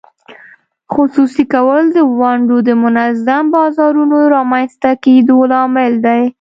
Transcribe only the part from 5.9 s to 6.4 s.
دی.